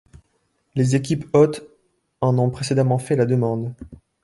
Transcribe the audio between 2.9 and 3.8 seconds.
fait la demande.